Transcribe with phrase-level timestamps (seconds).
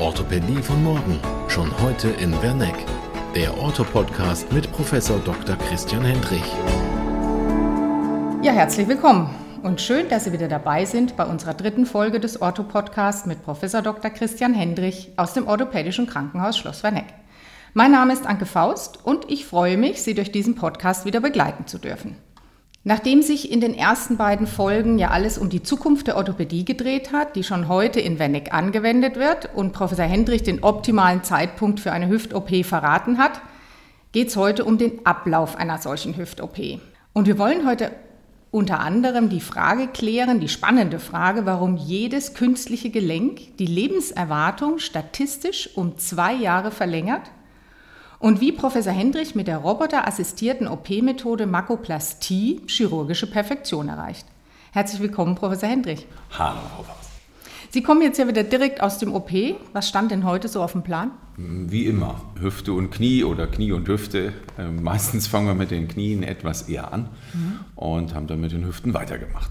[0.00, 1.18] Orthopädie von morgen,
[1.48, 2.76] schon heute in Werneck.
[3.34, 5.56] Der Ortho-Podcast mit Professor Dr.
[5.56, 6.44] Christian Hendrich.
[8.40, 9.28] Ja, herzlich willkommen
[9.64, 13.82] und schön, dass Sie wieder dabei sind bei unserer dritten Folge des Ortho-Podcasts mit Professor
[13.82, 14.12] Dr.
[14.12, 17.12] Christian Hendrich aus dem Orthopädischen Krankenhaus Schloss Werneck.
[17.74, 21.66] Mein Name ist Anke Faust und ich freue mich, Sie durch diesen Podcast wieder begleiten
[21.66, 22.16] zu dürfen.
[22.88, 27.12] Nachdem sich in den ersten beiden Folgen ja alles um die Zukunft der Orthopädie gedreht
[27.12, 31.92] hat, die schon heute in Wenneck angewendet wird und Professor Hendrich den optimalen Zeitpunkt für
[31.92, 33.42] eine Hüft-OP verraten hat,
[34.12, 36.80] geht es heute um den Ablauf einer solchen Hüft-OP.
[37.12, 37.90] Und wir wollen heute
[38.50, 45.68] unter anderem die Frage klären, die spannende Frage, warum jedes künstliche Gelenk die Lebenserwartung statistisch
[45.74, 47.30] um zwei Jahre verlängert
[48.18, 54.26] und wie Professor Hendrich mit der roboterassistierten OP-Methode Makoplastie chirurgische Perfektion erreicht.
[54.72, 56.06] Herzlich willkommen, Professor Hendrich.
[56.36, 57.10] Hallo, Frau Faust.
[57.70, 59.30] Sie kommen jetzt ja wieder direkt aus dem OP.
[59.72, 61.10] Was stand denn heute so auf dem Plan?
[61.36, 64.32] Wie immer, Hüfte und Knie oder Knie und Hüfte.
[64.58, 67.60] Ähm, meistens fangen wir mit den Knien etwas eher an mhm.
[67.76, 69.50] und haben dann mit den Hüften weitergemacht.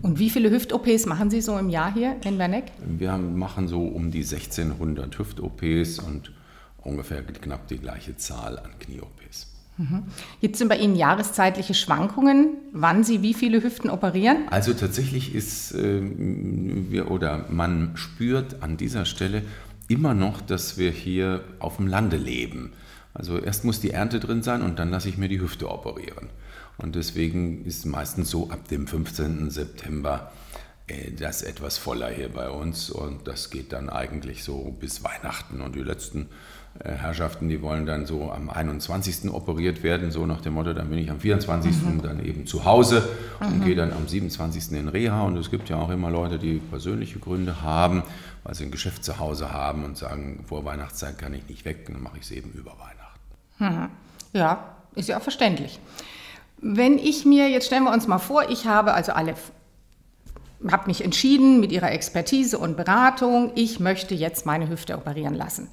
[0.00, 2.72] Und wie viele Hüft-OPs machen Sie so im Jahr hier in Werneck?
[2.86, 6.32] Wir machen so um die 1600 Hüft-OPs und
[6.82, 9.48] ungefähr knapp die gleiche Zahl an Knie-OPs.
[9.78, 10.04] Mhm.
[10.40, 14.48] Gibt es denn bei Ihnen jahreszeitliche Schwankungen, wann Sie wie viele Hüften operieren?
[14.50, 19.42] Also tatsächlich ist äh, wir oder man spürt an dieser Stelle
[19.86, 22.72] immer noch, dass wir hier auf dem Lande leben.
[23.14, 26.28] Also erst muss die Ernte drin sein und dann lasse ich mir die Hüfte operieren.
[26.76, 29.50] Und deswegen ist meistens so ab dem 15.
[29.50, 30.32] September
[30.88, 35.60] äh, das etwas voller hier bei uns und das geht dann eigentlich so bis Weihnachten
[35.60, 36.28] und die letzten
[36.84, 39.32] Herrschaften, die wollen dann so am 21.
[39.32, 41.72] operiert werden, so nach dem Motto, dann bin ich am 24.
[41.82, 42.02] Mhm.
[42.02, 43.08] dann eben zu Hause
[43.40, 43.64] und mhm.
[43.64, 44.72] gehe dann am 27.
[44.72, 45.22] in Reha.
[45.22, 48.04] Und es gibt ja auch immer Leute, die persönliche Gründe haben,
[48.44, 51.86] weil sie ein Geschäft zu Hause haben und sagen, vor Weihnachtszeit kann ich nicht weg,
[51.86, 53.88] dann mache ich es eben über Weihnachten.
[53.88, 53.90] Mhm.
[54.32, 55.80] Ja, ist ja auch verständlich.
[56.60, 59.34] Wenn ich mir, jetzt stellen wir uns mal vor, ich habe also alle
[60.70, 65.68] habe mich entschieden mit ihrer Expertise und Beratung, ich möchte jetzt meine Hüfte operieren lassen.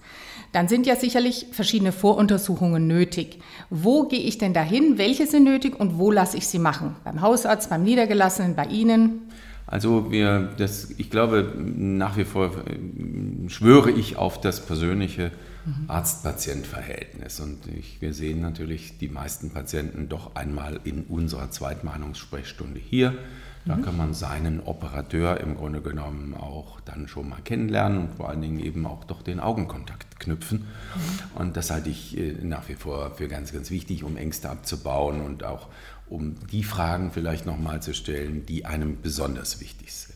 [0.52, 3.40] Dann sind ja sicherlich verschiedene Voruntersuchungen nötig.
[3.70, 4.98] Wo gehe ich denn dahin?
[4.98, 6.96] Welche sind nötig und wo lasse ich sie machen?
[7.04, 9.24] Beim Hausarzt, beim Niedergelassenen, bei Ihnen?
[9.68, 15.32] Also wir, das, ich glaube, nach wie vor äh, schwöre ich auf das persönliche
[15.66, 15.86] mhm.
[15.90, 17.40] Arzt-Patient-Verhältnis.
[17.40, 23.18] Und ich, wir sehen natürlich die meisten Patienten doch einmal in unserer Zweitmeinungssprechstunde hier
[23.66, 23.82] da mhm.
[23.82, 28.42] kann man seinen Operateur im Grunde genommen auch dann schon mal kennenlernen und vor allen
[28.42, 30.60] Dingen eben auch doch den Augenkontakt knüpfen.
[30.60, 31.42] Mhm.
[31.42, 35.22] Und das halte ich äh, nach wie vor für ganz, ganz wichtig, um Ängste abzubauen
[35.22, 35.68] und auch
[36.08, 40.16] um die Fragen vielleicht nochmal zu stellen, die einem besonders wichtig sind.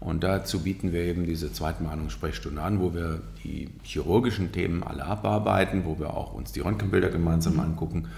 [0.00, 5.84] Und dazu bieten wir eben diese Zweitmahnungssprechstunde an, wo wir die chirurgischen Themen alle abarbeiten,
[5.84, 7.60] wo wir auch uns die Röntgenbilder gemeinsam mhm.
[7.60, 8.08] angucken.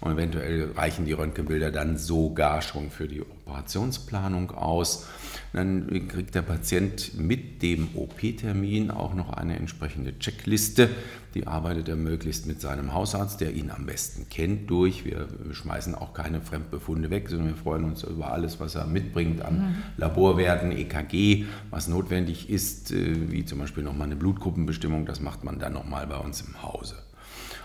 [0.00, 5.06] Und eventuell reichen die Röntgenbilder dann sogar schon für die Operationsplanung aus.
[5.52, 10.90] Dann kriegt der Patient mit dem OP-Termin auch noch eine entsprechende Checkliste.
[11.34, 15.04] Die arbeitet er möglichst mit seinem Hausarzt, der ihn am besten kennt, durch.
[15.04, 19.40] Wir schmeißen auch keine Fremdbefunde weg, sondern wir freuen uns über alles, was er mitbringt
[19.40, 19.74] an mhm.
[19.96, 25.06] Laborwerten, EKG, was notwendig ist, äh, wie zum Beispiel nochmal eine Blutgruppenbestimmung.
[25.06, 26.96] Das macht man dann nochmal bei uns im Hause.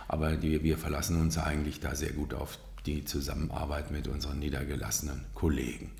[0.07, 5.25] Aber die, wir verlassen uns eigentlich da sehr gut auf die Zusammenarbeit mit unseren niedergelassenen
[5.33, 5.91] Kollegen.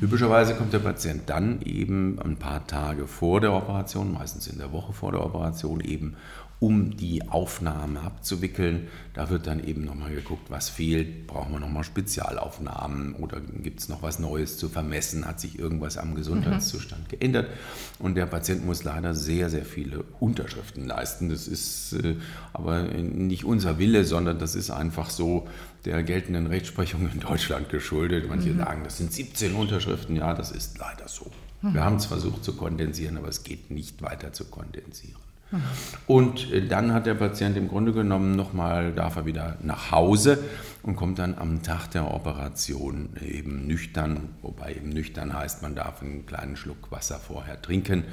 [0.00, 4.72] Typischerweise kommt der Patient dann eben ein paar Tage vor der Operation, meistens in der
[4.72, 6.16] Woche vor der Operation, eben
[6.58, 8.88] um die Aufnahme abzuwickeln.
[9.12, 11.26] Da wird dann eben nochmal geguckt, was fehlt.
[11.26, 15.26] Brauchen wir nochmal Spezialaufnahmen oder gibt es noch was Neues zu vermessen?
[15.26, 17.08] Hat sich irgendwas am Gesundheitszustand mhm.
[17.08, 17.50] geändert?
[17.98, 21.28] Und der Patient muss leider sehr, sehr viele Unterschriften leisten.
[21.28, 22.16] Das ist äh,
[22.54, 25.46] aber nicht unser Wille, sondern das ist einfach so
[25.86, 28.28] der geltenden Rechtsprechung in Deutschland geschuldet.
[28.28, 28.58] Manche mhm.
[28.58, 30.16] sagen, das sind 17 Unterschriften.
[30.16, 31.30] Ja, das ist leider so.
[31.62, 31.74] Mhm.
[31.74, 35.20] Wir haben es versucht zu kondensieren, aber es geht nicht weiter zu kondensieren.
[36.06, 40.38] Und äh, dann hat der Patient im Grunde genommen nochmal, darf er wieder nach Hause
[40.82, 46.02] und kommt dann am Tag der Operation eben nüchtern, wobei eben nüchtern heißt, man darf
[46.02, 48.04] einen kleinen Schluck Wasser vorher trinken,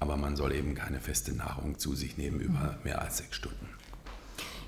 [0.00, 3.68] aber man soll eben keine feste Nahrung zu sich nehmen über mehr als sechs Stunden.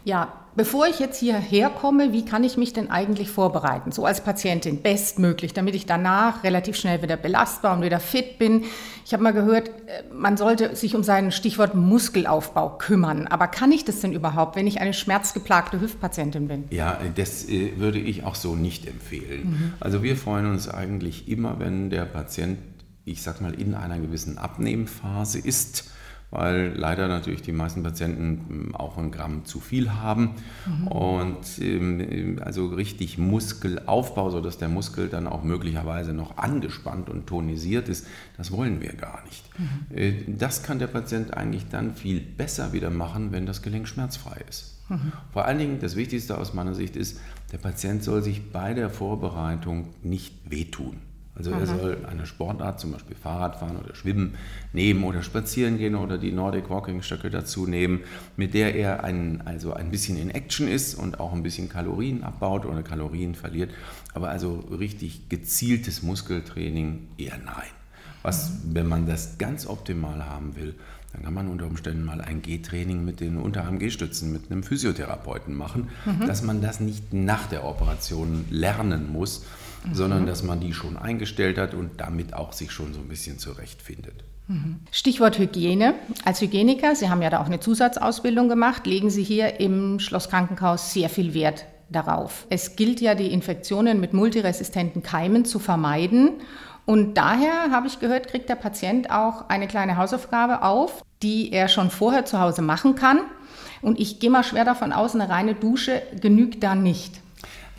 [0.04, 3.93] Ja, bevor ich jetzt hierher komme, wie kann ich mich denn eigentlich vorbereiten?
[3.93, 8.64] So als Patientin bestmöglich, damit ich danach relativ schnell wieder belastbar und wieder fit bin.
[9.04, 13.26] Ich habe mal gehört, äh, man sollte sich um seinen Stichwort Muskelaufbau kümmern.
[13.28, 16.64] Aber kann ich das denn überhaupt, wenn ich eine schmerzgeplagte Hüftpatientin bin?
[16.70, 19.50] Ja, das äh, würde ich auch so nicht empfehlen.
[19.50, 19.72] Mhm.
[19.81, 22.58] Also wir freuen uns eigentlich immer, wenn der Patient,
[23.04, 25.93] ich sag mal, in einer gewissen Abnehmphase ist
[26.32, 30.31] weil leider natürlich die meisten Patienten hm, auch ein Gramm zu viel haben.
[30.67, 30.88] Mhm.
[30.88, 37.90] Und ähm, also richtig Muskelaufbau, sodass der Muskel dann auch möglicherweise noch angespannt und tonisiert
[37.90, 38.06] ist,
[38.38, 39.44] das wollen wir gar nicht.
[39.58, 39.96] Mhm.
[39.96, 44.40] Äh, das kann der Patient eigentlich dann viel besser wieder machen, wenn das Gelenk schmerzfrei
[44.49, 44.78] ist.
[44.88, 45.12] Mhm.
[45.35, 47.20] Vor allen Dingen, das Wichtigste aus meiner Sicht ist,
[47.52, 50.96] der Patient soll sich bei der Vorbereitung nicht wehtun.
[51.34, 51.61] Also Aha.
[51.61, 54.34] er soll eine Sportart, zum Beispiel Fahrradfahren oder Schwimmen,
[54.73, 58.00] nehmen oder spazieren gehen oder die Nordic Walking Stöcke dazu nehmen,
[58.37, 62.23] mit der er ein, also ein bisschen in Action ist und auch ein bisschen Kalorien
[62.23, 63.70] abbaut oder Kalorien verliert.
[64.12, 67.70] Aber also richtig gezieltes Muskeltraining eher nein.
[68.23, 68.75] Was, mhm.
[68.75, 70.75] wenn man das ganz optimal haben will,
[71.12, 75.90] dann kann man unter Umständen mal ein G-Training mit den Unterarm-G-Stützen mit einem Physiotherapeuten machen,
[76.05, 76.26] mhm.
[76.26, 79.44] dass man das nicht nach der Operation lernen muss,
[79.93, 83.38] sondern dass man die schon eingestellt hat und damit auch sich schon so ein bisschen
[83.38, 84.25] zurechtfindet.
[84.49, 84.81] Mhm.
[84.90, 85.94] Stichwort Hygiene.
[86.25, 90.29] Als Hygieniker, Sie haben ja da auch eine Zusatzausbildung gemacht, legen Sie hier im Schloss
[90.29, 92.46] Krankenhaus sehr viel Wert darauf.
[92.49, 96.32] Es gilt ja, die Infektionen mit multiresistenten Keimen zu vermeiden.
[96.85, 101.69] Und daher habe ich gehört, kriegt der Patient auch eine kleine Hausaufgabe auf, die er
[101.69, 103.20] schon vorher zu Hause machen kann.
[103.82, 107.22] Und ich gehe mal schwer davon aus, eine reine Dusche genügt da nicht.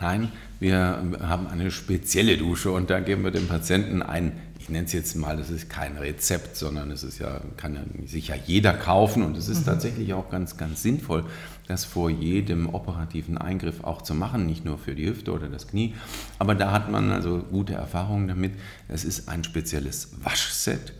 [0.04, 0.30] Nein,
[0.60, 4.92] wir haben eine spezielle Dusche und da geben wir dem Patienten ein, ich nenne es
[4.92, 9.22] jetzt mal, das ist kein Rezept, sondern es ist ja, kann ja sicher jeder kaufen
[9.22, 9.64] und es ist mhm.
[9.64, 11.24] tatsächlich auch ganz, ganz sinnvoll,
[11.68, 15.68] das vor jedem operativen Eingriff auch zu machen, nicht nur für die Hüfte oder das
[15.68, 15.94] Knie.
[16.38, 18.52] Aber da hat man also gute Erfahrungen damit.
[18.88, 20.92] Es ist ein spezielles Waschset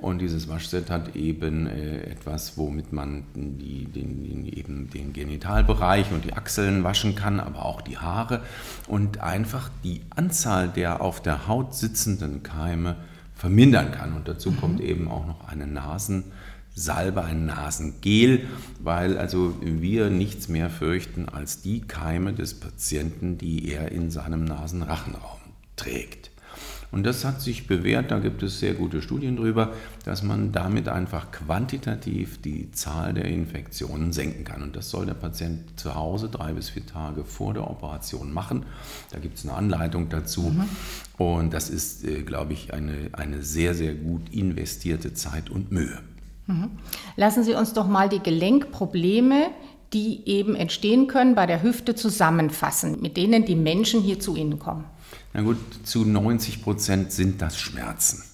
[0.00, 6.10] und dieses Waschset hat eben äh, etwas, womit man die, den, den, eben den Genitalbereich
[6.12, 8.42] und die Achseln waschen kann, aber auch die Haare
[8.88, 12.96] und einfach die Anzahl der auf der Haut sitzenden Keime
[13.34, 14.14] vermindern kann.
[14.14, 14.56] Und dazu mhm.
[14.56, 18.46] kommt eben auch noch eine Nasensalbe, ein Nasengel,
[18.80, 24.44] weil also wir nichts mehr fürchten als die Keime des Patienten, die er in seinem
[24.44, 25.40] Nasenrachenraum
[25.76, 26.29] trägt.
[26.92, 29.72] Und das hat sich bewährt, da gibt es sehr gute Studien drüber,
[30.04, 34.62] dass man damit einfach quantitativ die Zahl der Infektionen senken kann.
[34.62, 38.66] Und das soll der Patient zu Hause drei bis vier Tage vor der Operation machen.
[39.10, 40.42] Da gibt es eine Anleitung dazu.
[40.42, 40.64] Mhm.
[41.16, 45.98] Und das ist, äh, glaube ich, eine, eine sehr, sehr gut investierte Zeit und Mühe.
[46.48, 46.70] Mhm.
[47.16, 49.50] Lassen Sie uns doch mal die Gelenkprobleme,
[49.92, 54.58] die eben entstehen können bei der Hüfte, zusammenfassen, mit denen die Menschen hier zu Ihnen
[54.58, 54.84] kommen.
[55.32, 58.24] Na gut, zu 90 Prozent sind das Schmerzen.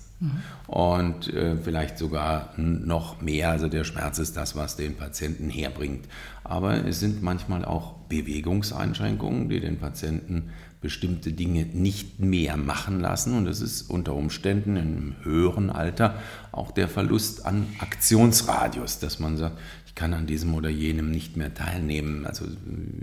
[0.66, 3.50] Und äh, vielleicht sogar noch mehr.
[3.50, 6.06] Also der Schmerz ist das, was den Patienten herbringt.
[6.42, 10.50] Aber es sind manchmal auch Bewegungseinschränkungen, die den Patienten
[10.80, 13.36] bestimmte Dinge nicht mehr machen lassen.
[13.36, 16.14] Und es ist unter Umständen im höheren Alter
[16.50, 21.36] auch der Verlust an Aktionsradius, dass man sagt, ich kann an diesem oder jenem nicht
[21.36, 22.26] mehr teilnehmen.
[22.26, 22.46] Also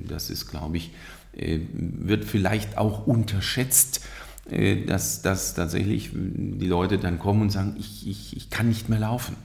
[0.07, 0.91] das ist, glaube ich,
[1.35, 4.01] wird vielleicht auch unterschätzt,
[4.49, 8.89] äh, dass, dass tatsächlich die Leute dann kommen und sagen, ich, ich, ich kann nicht
[8.89, 9.35] mehr laufen.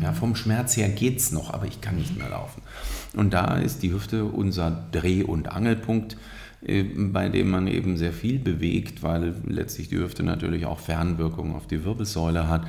[0.00, 0.16] Ja, mhm.
[0.16, 2.62] vom Schmerz her geht es noch, aber ich kann nicht mehr laufen.
[3.14, 6.16] Und da ist die Hüfte unser Dreh- und Angelpunkt,
[6.64, 11.54] äh, bei dem man eben sehr viel bewegt, weil letztlich die Hüfte natürlich auch Fernwirkungen
[11.54, 12.66] auf die Wirbelsäule hat.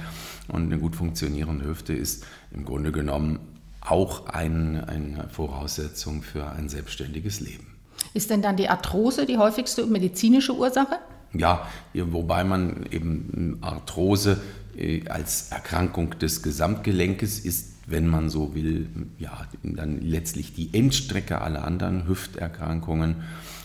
[0.47, 3.39] Und eine gut funktionierende Hüfte ist im Grunde genommen
[3.79, 7.72] auch ein, eine Voraussetzung für ein selbstständiges Leben.
[8.13, 10.99] Ist denn dann die Arthrose die häufigste medizinische Ursache?
[11.33, 14.39] Ja, wobei man eben Arthrose
[14.77, 21.41] äh, als Erkrankung des Gesamtgelenkes ist, wenn man so will, ja, dann letztlich die Endstrecke
[21.41, 23.23] aller anderen Hüfterkrankungen.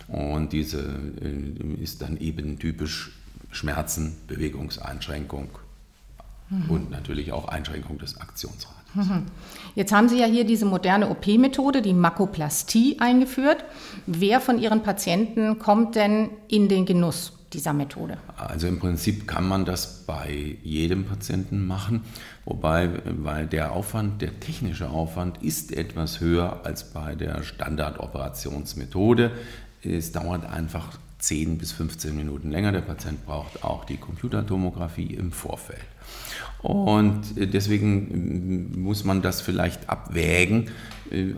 [0.08, 0.80] Und diese
[1.20, 3.12] äh, ist dann eben typisch
[3.50, 5.48] Schmerzen, Bewegungseinschränkung
[6.48, 6.70] mhm.
[6.70, 8.77] und natürlich auch Einschränkung des Aktionsrats.
[9.74, 13.64] Jetzt haben Sie ja hier diese moderne OP-Methode, die Makoplastie, eingeführt.
[14.06, 18.18] Wer von Ihren Patienten kommt denn in den Genuss dieser Methode?
[18.36, 22.02] Also im Prinzip kann man das bei jedem Patienten machen,
[22.44, 29.32] wobei weil der Aufwand, der technische Aufwand ist etwas höher als bei der Standardoperationsmethode.
[29.82, 32.72] Es dauert einfach 10 bis 15 Minuten länger.
[32.72, 35.84] Der Patient braucht auch die Computertomographie im Vorfeld.
[36.60, 40.70] Und deswegen muss man das vielleicht abwägen.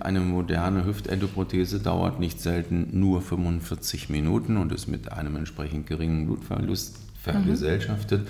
[0.00, 6.26] Eine moderne Hüftendoprothese dauert nicht selten nur 45 Minuten und ist mit einem entsprechend geringen
[6.26, 8.22] Blutverlust vergesellschaftet.
[8.22, 8.28] Mhm.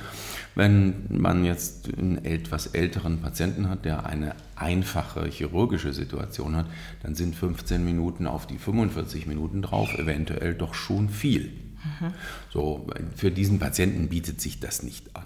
[0.56, 6.66] Wenn man jetzt einen etwas älteren Patienten hat, der eine einfache chirurgische Situation hat,
[7.04, 11.52] dann sind 15 Minuten auf die 45 Minuten drauf eventuell doch schon viel.
[12.00, 12.14] Mhm.
[12.52, 15.22] So, für diesen Patienten bietet sich das nicht an.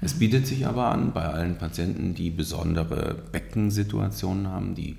[0.00, 4.96] Es bietet sich aber an, bei allen Patienten, die besondere Beckensituationen haben, die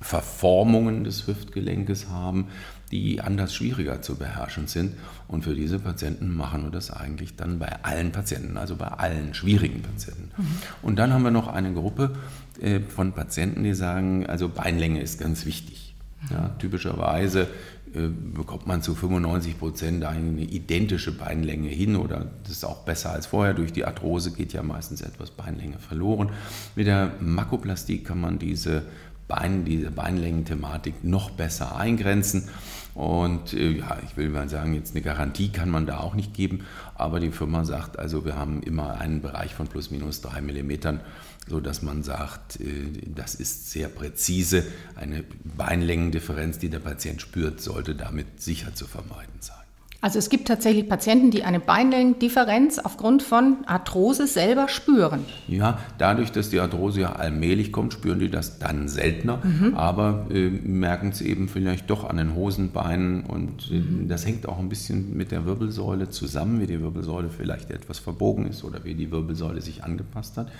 [0.00, 2.48] Verformungen des Hüftgelenkes haben,
[2.90, 4.94] die anders schwieriger zu beherrschen sind.
[5.26, 9.34] Und für diese Patienten machen wir das eigentlich dann bei allen Patienten, also bei allen
[9.34, 10.30] schwierigen Patienten.
[10.36, 10.46] Mhm.
[10.82, 12.14] Und dann haben wir noch eine Gruppe
[12.60, 15.91] äh, von Patienten, die sagen, also Beinlänge ist ganz wichtig.
[16.30, 17.48] Ja, typischerweise
[17.94, 23.12] äh, bekommt man zu 95 Prozent eine identische Beinlänge hin oder das ist auch besser
[23.12, 23.54] als vorher.
[23.54, 26.30] Durch die Arthrose geht ja meistens etwas Beinlänge verloren.
[26.74, 28.84] Mit der Makoplastie kann man diese
[29.28, 32.48] Bein, diese Beinlängenthematik noch besser eingrenzen.
[32.94, 36.34] Und äh, ja, ich will mal sagen, jetzt eine Garantie kann man da auch nicht
[36.34, 36.64] geben,
[36.94, 41.00] aber die Firma sagt, also wir haben immer einen Bereich von plus minus drei Millimetern,
[41.48, 44.64] sodass man sagt, äh, das ist sehr präzise.
[44.94, 49.61] Eine Beinlängendifferenz, die der Patient spürt, sollte damit sicher zu vermeiden sein.
[50.02, 55.24] Also es gibt tatsächlich Patienten, die eine Beinlängendifferenz aufgrund von Arthrose selber spüren.
[55.46, 59.74] Ja, dadurch, dass die Arthrose ja allmählich kommt, spüren die das dann seltener, mhm.
[59.76, 64.08] aber äh, merken es eben vielleicht doch an den Hosenbeinen und äh, mhm.
[64.08, 68.48] das hängt auch ein bisschen mit der Wirbelsäule zusammen, wie die Wirbelsäule vielleicht etwas verbogen
[68.48, 70.50] ist oder wie die Wirbelsäule sich angepasst hat.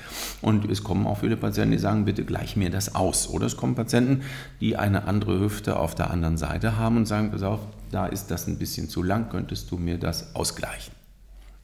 [0.41, 3.29] Und es kommen auch viele Patienten, die sagen, bitte gleich mir das aus.
[3.29, 4.23] Oder es kommen Patienten,
[4.61, 7.59] die eine andere Hüfte auf der anderen Seite haben und sagen, pass auf,
[7.93, 10.95] da ist das ein bisschen zu lang, könntest du mir das ausgleichen.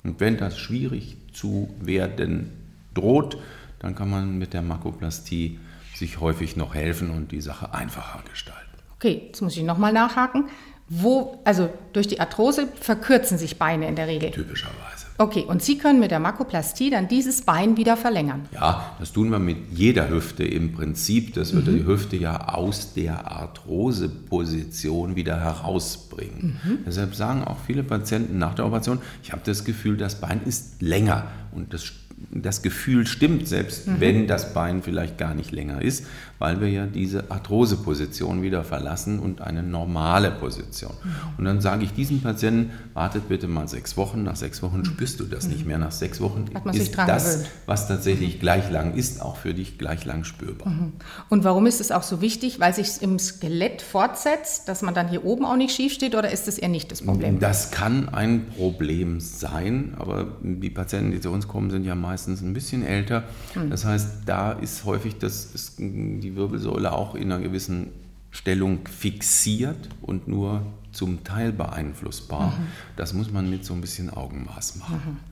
[0.04, 2.52] Und wenn das schwierig zu werden
[2.94, 3.38] droht,
[3.80, 5.58] dann kann man mit der Makoplastie
[5.94, 8.62] sich häufig noch helfen und die Sache einfacher gestalten.
[8.97, 10.49] Okay, jetzt muss ich nochmal nachhaken.
[10.90, 14.30] Wo, also durch die Arthrose verkürzen sich Beine in der Regel?
[14.30, 15.07] Typischerweise.
[15.21, 18.49] Okay, und Sie können mit der Makoplastie dann dieses Bein wieder verlängern?
[18.52, 21.35] Ja, das tun wir mit jeder Hüfte im Prinzip.
[21.35, 21.76] Das wird mhm.
[21.76, 26.61] die Hüfte ja aus der Arthroseposition wieder herausbringen.
[26.62, 26.78] Mhm.
[26.87, 30.80] Deshalb sagen auch viele Patienten nach der Operation, ich habe das Gefühl, das Bein ist
[30.80, 31.26] länger.
[31.52, 31.92] Und das
[32.30, 34.00] das Gefühl stimmt, selbst mhm.
[34.00, 36.07] wenn das Bein vielleicht gar nicht länger ist,
[36.38, 40.92] weil wir ja diese Arthroseposition wieder verlassen und eine normale Position.
[41.37, 45.21] Und dann sage ich diesem Patienten, wartet bitte mal sechs Wochen, nach sechs Wochen spürst
[45.21, 47.50] du das nicht mehr, nach sechs Wochen ist das, gewöhnt.
[47.66, 50.68] was tatsächlich gleich lang ist, auch für dich gleich lang spürbar.
[50.68, 50.92] Mhm.
[51.28, 52.61] Und warum ist es auch so wichtig?
[52.61, 56.30] Weil sich im Skelett fortsetzt, dass man dann hier oben auch nicht schief steht oder
[56.30, 57.40] ist das eher nicht das Problem?
[57.40, 62.18] Das kann ein Problem sein, aber die Patienten, die zu uns kommen, sind ja meistens
[62.18, 63.25] meistens ein bisschen älter.
[63.54, 63.71] Mhm.
[63.71, 67.92] Das heißt, da ist häufig das, ist die Wirbelsäule auch in einer gewissen
[68.30, 72.49] Stellung fixiert und nur zum Teil beeinflussbar.
[72.49, 72.66] Mhm.
[72.97, 75.18] Das muss man mit so ein bisschen Augenmaß machen.
[75.20, 75.28] Mhm.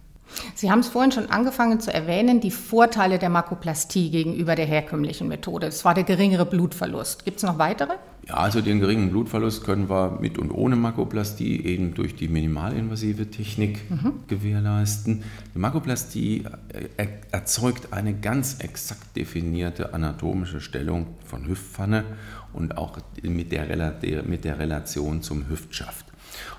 [0.55, 5.29] Sie haben es vorhin schon angefangen zu erwähnen, die Vorteile der Makoplastie gegenüber der herkömmlichen
[5.29, 5.67] Methode.
[5.67, 7.25] Das war der geringere Blutverlust.
[7.25, 7.95] Gibt es noch weitere?
[8.29, 13.31] Ja, also den geringen Blutverlust können wir mit und ohne Makoplastie eben durch die minimalinvasive
[13.31, 14.15] Technik mhm.
[14.27, 15.23] gewährleisten.
[15.55, 16.45] Die Makoplastie
[16.97, 22.03] äh, erzeugt eine ganz exakt definierte anatomische Stellung von Hüftpfanne
[22.53, 26.07] und auch mit der, mit der Relation zum Hüftschaft.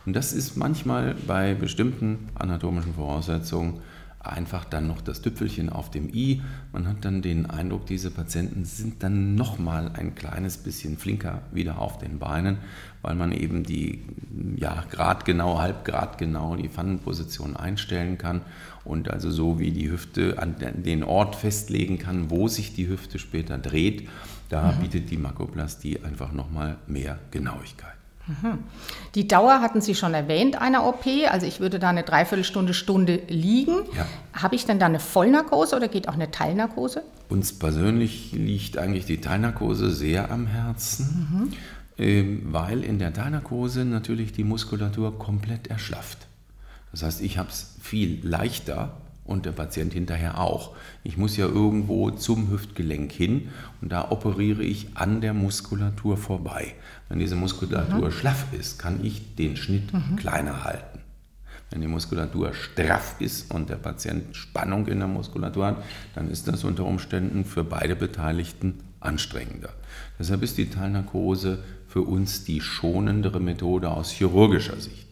[0.06, 3.82] Und das ist manchmal bei bestimmten anatomischen Voraussetzungen
[4.28, 6.42] einfach dann noch das Tüpfelchen auf dem i.
[6.72, 11.42] Man hat dann den Eindruck, diese Patienten sind dann noch mal ein kleines bisschen flinker
[11.52, 12.58] wieder auf den Beinen,
[13.02, 14.02] weil man eben die
[14.56, 18.42] ja gradgenau, halbgradgenau die Pfannenposition einstellen kann
[18.84, 23.20] und also so wie die Hüfte an den Ort festlegen kann, wo sich die Hüfte
[23.20, 24.08] später dreht.
[24.50, 24.82] Da mhm.
[24.82, 27.97] bietet die Makoplastie einfach noch mal mehr Genauigkeit.
[28.28, 28.60] Mhm.
[29.16, 33.22] Die Dauer hatten Sie schon erwähnt einer OP, also ich würde da eine Dreiviertelstunde, Stunde
[33.28, 33.76] liegen.
[33.96, 34.06] Ja.
[34.34, 37.04] Habe ich denn da eine Vollnarkose oder geht auch eine Teilnarkose?
[37.30, 41.52] Uns persönlich liegt eigentlich die Teilnarkose sehr am Herzen,
[41.98, 42.54] mhm.
[42.54, 46.28] weil in der Teilnarkose natürlich die Muskulatur komplett erschlafft.
[46.92, 50.76] Das heißt, ich habe es viel leichter, und der Patient hinterher auch.
[51.04, 53.50] Ich muss ja irgendwo zum Hüftgelenk hin
[53.82, 56.74] und da operiere ich an der Muskulatur vorbei.
[57.10, 58.12] Wenn diese Muskulatur mhm.
[58.12, 60.16] schlaff ist, kann ich den Schnitt mhm.
[60.16, 61.00] kleiner halten.
[61.70, 65.84] Wenn die Muskulatur straff ist und der Patient Spannung in der Muskulatur hat,
[66.16, 69.70] dann ist das unter Umständen für beide Beteiligten anstrengender.
[70.18, 75.07] Deshalb ist die Teilnarkose für uns die schonendere Methode aus chirurgischer Sicht.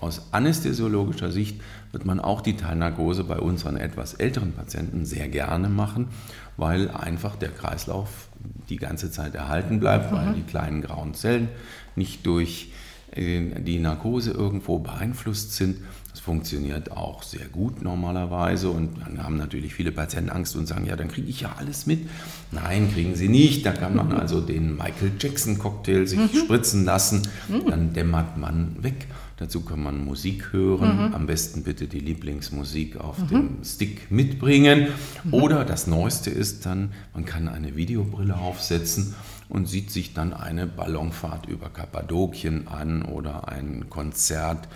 [0.00, 1.60] Aus anästhesiologischer Sicht
[1.92, 6.08] wird man auch die Teilnarkose bei unseren etwas älteren Patienten sehr gerne machen,
[6.56, 8.28] weil einfach der Kreislauf
[8.68, 10.34] die ganze Zeit erhalten bleibt, weil mhm.
[10.34, 11.48] die kleinen grauen Zellen
[11.96, 12.72] nicht durch
[13.16, 15.78] die Narkose irgendwo beeinflusst sind
[16.12, 20.86] Das funktioniert auch sehr gut normalerweise und dann haben natürlich viele Patienten Angst und sagen,
[20.86, 22.08] ja, dann kriege ich ja alles mit.
[22.52, 23.64] Nein, kriegen sie nicht.
[23.66, 26.38] Da kann man also den Michael Jackson Cocktail sich mhm.
[26.44, 27.22] spritzen lassen,
[27.68, 29.06] dann dämmert man weg.
[29.38, 31.14] Dazu kann man Musik hören, mhm.
[31.14, 33.28] am besten bitte die Lieblingsmusik auf mhm.
[33.28, 34.88] dem Stick mitbringen.
[35.24, 35.34] Mhm.
[35.34, 39.14] Oder das Neueste ist dann, man kann eine Videobrille aufsetzen
[39.50, 44.68] und sieht sich dann eine Ballonfahrt über Kappadokien an oder ein Konzert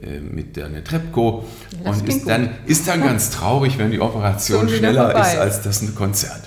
[0.00, 1.44] äh, mit der Netrebko
[1.84, 6.42] und ist dann, ist dann ganz traurig, wenn die Operation schneller ist als das Konzert.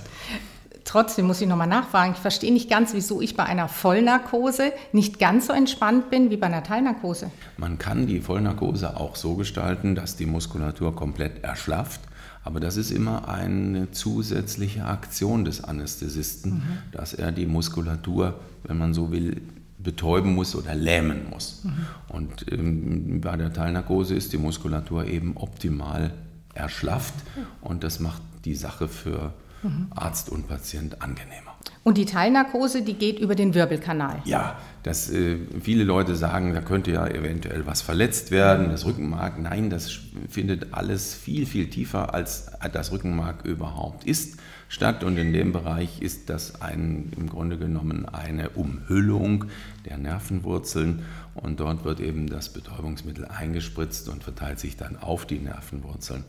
[0.91, 2.11] Trotzdem muss ich nochmal nachfragen.
[2.13, 6.37] Ich verstehe nicht ganz, wieso ich bei einer Vollnarkose nicht ganz so entspannt bin wie
[6.37, 7.31] bei einer Teilnarkose.
[7.55, 12.01] Man kann die Vollnarkose auch so gestalten, dass die Muskulatur komplett erschlafft.
[12.43, 16.63] Aber das ist immer eine zusätzliche Aktion des Anästhesisten, mhm.
[16.91, 19.41] dass er die Muskulatur, wenn man so will,
[19.77, 21.63] betäuben muss oder lähmen muss.
[21.63, 21.71] Mhm.
[22.07, 26.13] Und ähm, bei der Teilnarkose ist die Muskulatur eben optimal
[26.53, 27.13] erschlafft
[27.61, 29.33] und das macht die Sache für
[29.63, 29.87] mhm.
[29.91, 31.50] Arzt und Patient angenehmer.
[31.83, 34.21] Und die Teilnarkose, die geht über den Wirbelkanal.
[34.25, 39.39] Ja, dass äh, viele Leute sagen, da könnte ja eventuell was verletzt werden, das Rückenmark.
[39.39, 39.91] Nein, das
[40.29, 44.37] findet alles viel, viel tiefer, als das Rückenmark überhaupt ist,
[44.69, 45.03] statt.
[45.03, 49.45] Und in dem Bereich ist das ein, im Grunde genommen eine Umhüllung
[49.85, 51.03] der Nervenwurzeln.
[51.33, 56.25] Und dort wird eben das Betäubungsmittel eingespritzt und verteilt sich dann auf die Nervenwurzeln.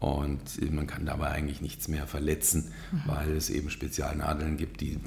[0.00, 0.40] Und
[0.72, 3.02] man kann dabei eigentlich nichts mehr verletzen, mhm.
[3.04, 4.98] weil es eben Spezialnadeln gibt, die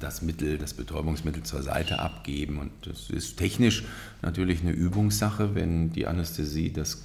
[0.00, 2.58] das Mittel, das Betäubungsmittel zur Seite abgeben.
[2.58, 3.84] Und das ist technisch
[4.22, 5.54] natürlich eine Übungssache.
[5.54, 7.04] Wenn die Anästhesie das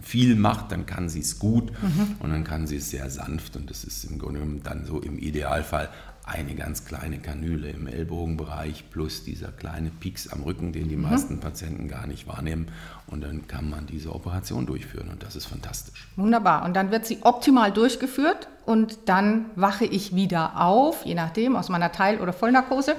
[0.00, 2.16] viel macht, dann kann sie es gut mhm.
[2.18, 3.56] und dann kann sie es sehr sanft.
[3.56, 5.90] Und das ist im Grunde genommen dann so im Idealfall
[6.26, 11.02] eine ganz kleine Kanüle im Ellbogenbereich plus dieser kleine Pieks am Rücken, den die mhm.
[11.02, 12.66] meisten Patienten gar nicht wahrnehmen.
[13.06, 16.08] Und dann kann man diese Operation durchführen und das ist fantastisch.
[16.16, 16.64] Wunderbar.
[16.64, 21.68] Und dann wird sie optimal durchgeführt und dann wache ich wieder auf, je nachdem, aus
[21.68, 22.96] meiner Teil- oder Vollnarkose.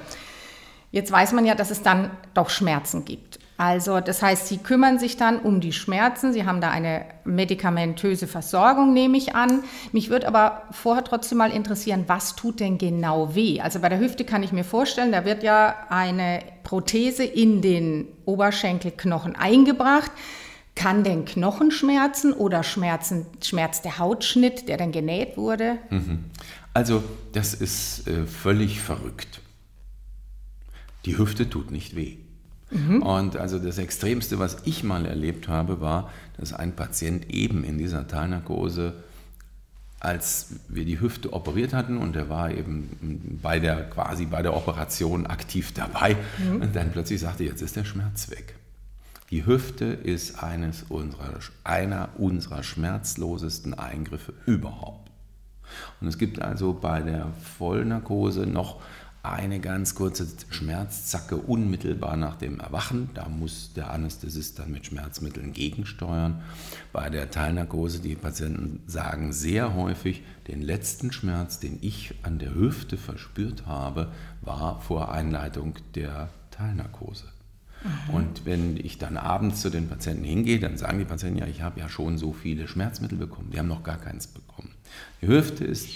[0.91, 3.39] Jetzt weiß man ja, dass es dann doch Schmerzen gibt.
[3.57, 6.31] Also das heißt, Sie kümmern sich dann um die Schmerzen.
[6.31, 9.63] Sie haben da eine medikamentöse Versorgung, nehme ich an.
[9.91, 13.59] Mich würde aber vorher trotzdem mal interessieren, was tut denn genau weh?
[13.59, 18.07] Also bei der Hüfte kann ich mir vorstellen, da wird ja eine Prothese in den
[18.25, 20.11] Oberschenkelknochen eingebracht.
[20.75, 25.79] Kann denn Knochen schmerzen oder schmerzen, schmerzt der Hautschnitt, der dann genäht wurde?
[25.89, 26.25] Mhm.
[26.75, 29.41] Also das ist äh, völlig verrückt.
[31.05, 32.17] Die Hüfte tut nicht weh.
[32.69, 33.01] Mhm.
[33.01, 37.77] Und also das Extremste, was ich mal erlebt habe, war, dass ein Patient eben in
[37.77, 38.93] dieser Teilnarkose,
[39.99, 44.55] als wir die Hüfte operiert hatten und er war eben bei der quasi bei der
[44.55, 46.61] Operation aktiv dabei mhm.
[46.61, 48.55] und dann plötzlich sagte, jetzt ist der Schmerz weg.
[49.31, 55.11] Die Hüfte ist eines unserer, einer unserer schmerzlosesten Eingriffe überhaupt.
[55.99, 57.27] Und es gibt also bei der
[57.57, 58.81] Vollnarkose noch
[59.31, 63.09] eine ganz kurze Schmerzzacke unmittelbar nach dem Erwachen.
[63.13, 66.41] Da muss der Anästhesist dann mit Schmerzmitteln gegensteuern.
[66.93, 72.53] Bei der Teilnarkose, die Patienten sagen sehr häufig, den letzten Schmerz, den ich an der
[72.53, 74.11] Hüfte verspürt habe,
[74.41, 77.25] war vor Einleitung der Teilnarkose.
[77.83, 78.13] Mhm.
[78.13, 81.61] Und wenn ich dann abends zu den Patienten hingehe, dann sagen die Patienten, ja, ich
[81.61, 83.51] habe ja schon so viele Schmerzmittel bekommen.
[83.51, 84.71] Die haben noch gar keins bekommen.
[85.21, 85.87] Die Hüfte ist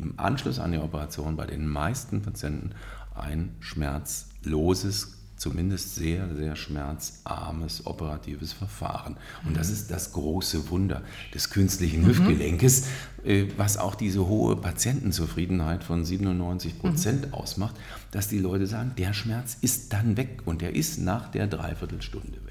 [0.00, 2.72] im Anschluss an die Operation bei den meisten Patienten
[3.14, 9.16] ein schmerzloses, zumindest sehr, sehr schmerzarmes operatives Verfahren.
[9.46, 11.02] Und das ist das große Wunder
[11.34, 12.08] des künstlichen mhm.
[12.08, 12.86] Hüftgelenkes,
[13.24, 17.34] äh, was auch diese hohe Patientenzufriedenheit von 97 Prozent mhm.
[17.34, 17.74] ausmacht,
[18.10, 22.44] dass die Leute sagen, der Schmerz ist dann weg und der ist nach der Dreiviertelstunde
[22.46, 22.49] weg.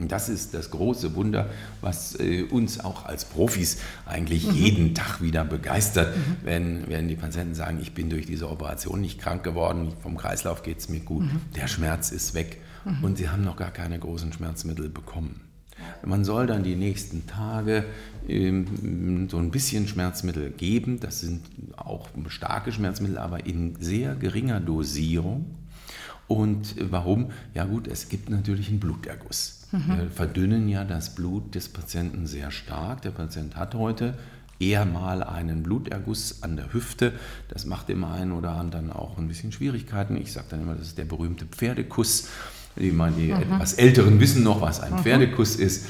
[0.00, 4.54] Und das ist das große Wunder, was äh, uns auch als Profis eigentlich mhm.
[4.54, 6.36] jeden Tag wieder begeistert, mhm.
[6.42, 10.62] wenn, wenn die Patienten sagen, ich bin durch diese Operation nicht krank geworden, vom Kreislauf
[10.62, 11.40] geht es mir gut, mhm.
[11.54, 13.04] der Schmerz ist weg mhm.
[13.04, 15.42] und sie haben noch gar keine großen Schmerzmittel bekommen.
[16.04, 17.84] Man soll dann die nächsten Tage
[18.28, 21.00] ähm, so ein bisschen Schmerzmittel geben.
[21.00, 21.42] Das sind
[21.76, 25.46] auch starke Schmerzmittel, aber in sehr geringer Dosierung.
[26.30, 27.32] Und warum?
[27.54, 29.62] Ja gut, es gibt natürlich einen Bluterguss.
[29.72, 29.88] Mhm.
[29.88, 33.02] Wir verdünnen ja das Blut des Patienten sehr stark.
[33.02, 34.14] Der Patient hat heute
[34.60, 37.14] eher mal einen Bluterguss an der Hüfte.
[37.48, 40.16] Das macht dem einen oder anderen auch ein bisschen Schwierigkeiten.
[40.16, 42.28] Ich sage dann immer, das ist der berühmte Pferdekuss.
[42.76, 43.32] Die, die mhm.
[43.32, 44.98] etwas Älteren wissen noch, was ein mhm.
[44.98, 45.86] Pferdekuss ist.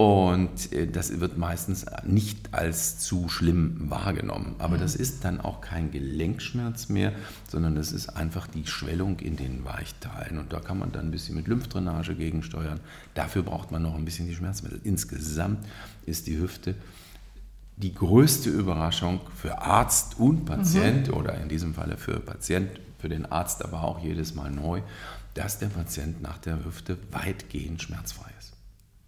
[0.00, 4.54] Und äh, das wird meistens nicht als zu schlimm wahrgenommen.
[4.58, 4.80] Aber mhm.
[4.80, 7.12] das ist dann auch kein Gelenkschmerz mehr,
[7.50, 10.38] sondern das ist einfach die Schwellung in den Weichteilen.
[10.38, 12.80] Und da kann man dann ein bisschen mit Lymphdrainage gegensteuern.
[13.12, 14.80] Dafür braucht man noch ein bisschen die Schmerzmittel.
[14.84, 15.66] Insgesamt
[16.06, 16.76] ist die Hüfte
[17.76, 21.14] die größte Überraschung für Arzt und Patient mhm.
[21.14, 24.80] oder in diesem Falle für Patient, für den Arzt aber auch jedes Mal neu,
[25.34, 28.49] dass der Patient nach der Hüfte weitgehend schmerzfrei ist.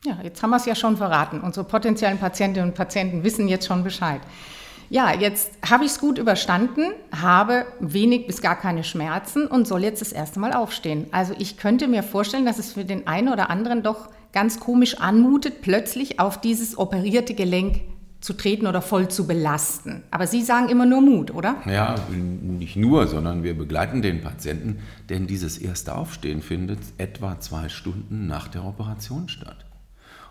[0.05, 1.41] Ja, jetzt haben wir es ja schon verraten.
[1.41, 4.21] Unsere potenziellen Patientinnen und Patienten wissen jetzt schon Bescheid.
[4.91, 9.85] Ja, jetzt habe ich es gut überstanden, habe wenig bis gar keine Schmerzen und soll
[9.85, 11.07] jetzt das erste Mal aufstehen.
[11.13, 15.01] Also ich könnte mir vorstellen, dass es für den einen oder anderen doch ganz komisch
[15.01, 17.83] anmutet, plötzlich auf dieses operierte Gelenk
[18.21, 20.03] zu treten oder voll zu belasten.
[20.11, 21.57] Aber Sie sagen immer nur Mut, oder?
[21.67, 27.69] Ja, nicht nur, sondern wir begleiten den Patienten, denn dieses erste Aufstehen findet etwa zwei
[27.69, 29.65] Stunden nach der Operation statt.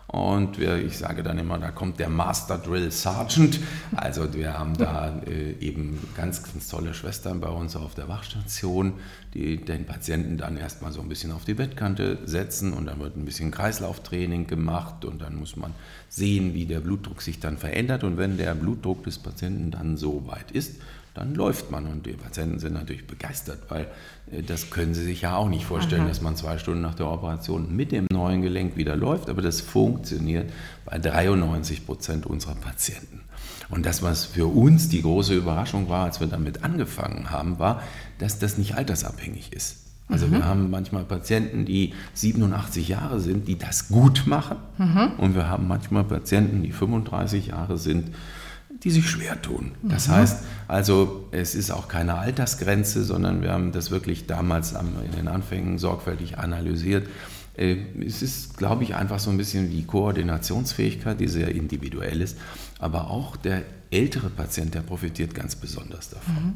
[0.06, 3.60] Und wir, ich sage dann immer, da kommt der Master Drill Sergeant.
[3.96, 8.94] Also wir haben da äh, eben ganz, ganz tolle Schwestern bei uns auf der Wachstation,
[9.32, 13.16] die den Patienten dann erstmal so ein bisschen auf die Bettkante setzen und dann wird
[13.16, 15.72] ein bisschen Kreislauftraining gemacht und dann muss man
[16.10, 18.04] sehen, wie der Blutdruck sich dann verändert.
[18.04, 20.80] Und wenn der Blutdruck des Patienten dann so weit ist,
[21.14, 21.86] dann läuft man.
[21.86, 23.88] Und die Patienten sind natürlich begeistert, weil
[24.30, 26.08] äh, das können sie sich ja auch nicht vorstellen, Aha.
[26.08, 29.28] dass man zwei Stunden nach der Operation mit dem neuen Gelenk wieder läuft.
[29.28, 30.50] Aber das funktioniert
[30.84, 33.20] bei 93 Prozent unserer Patienten.
[33.68, 37.82] Und das, was für uns die große Überraschung war, als wir damit angefangen haben, war,
[38.18, 39.78] dass das nicht altersabhängig ist.
[40.08, 40.32] Also mhm.
[40.32, 44.58] wir haben manchmal Patienten, die 87 Jahre sind, die das gut machen.
[44.76, 45.12] Mhm.
[45.16, 48.14] Und wir haben manchmal Patienten, die 35 Jahre sind,
[48.84, 49.72] die sich schwer tun.
[49.82, 50.12] Das mhm.
[50.12, 55.28] heißt also, es ist auch keine Altersgrenze, sondern wir haben das wirklich damals in den
[55.28, 57.06] Anfängen sorgfältig analysiert.
[57.56, 62.38] Äh, es ist, glaube ich, einfach so ein bisschen die Koordinationsfähigkeit, die sehr individuell ist,
[62.78, 66.34] aber auch der ältere Patient, der profitiert ganz besonders davon.
[66.34, 66.54] Mhm.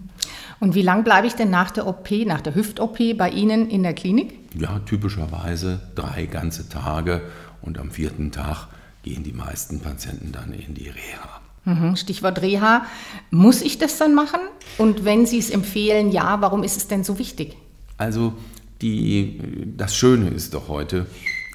[0.59, 3.83] Und wie lange bleibe ich denn nach der OP, nach der Hüft-OP bei Ihnen in
[3.83, 4.39] der Klinik?
[4.59, 7.21] Ja, typischerweise drei ganze Tage
[7.61, 8.69] und am vierten Tag
[9.03, 11.41] gehen die meisten Patienten dann in die Reha.
[11.67, 12.87] Mhm, Stichwort Reha.
[13.31, 14.41] Muss ich das dann machen?
[14.79, 17.57] Und wenn Sie es empfehlen, ja, warum ist es denn so wichtig?
[17.99, 18.35] Also
[18.81, 19.41] die,
[19.77, 21.07] das Schöne ist doch heute,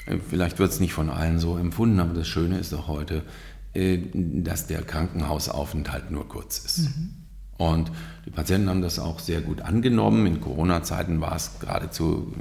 [0.05, 3.23] äh, vielleicht wird es nicht von allen so empfunden, aber das Schöne ist doch heute,
[3.73, 6.79] äh, dass der Krankenhausaufenthalt nur kurz ist.
[6.79, 7.13] Mhm.
[7.57, 7.91] Und
[8.25, 10.25] die Patienten haben das auch sehr gut angenommen.
[10.25, 12.33] In Corona-Zeiten war es geradezu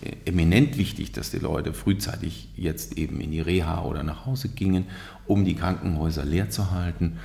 [0.00, 4.48] äh, eminent wichtig, dass die Leute frühzeitig jetzt eben in die Reha oder nach Hause
[4.48, 4.84] gingen,
[5.28, 7.18] um die Krankenhäuser leer zu halten.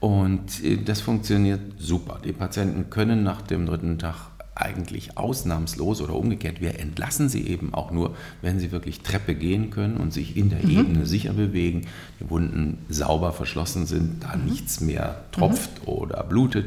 [0.00, 2.20] Und äh, das funktioniert super.
[2.24, 7.72] Die Patienten können nach dem dritten Tag eigentlich ausnahmslos oder umgekehrt, wir entlassen sie eben
[7.72, 10.78] auch nur, wenn sie wirklich Treppe gehen können und sich in der mhm.
[10.78, 11.86] Ebene sicher bewegen,
[12.20, 14.46] die Wunden sauber verschlossen sind, da mhm.
[14.46, 15.88] nichts mehr tropft mhm.
[15.88, 16.66] oder blutet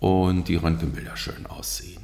[0.00, 2.01] und die Röntgenbilder schön aussehen.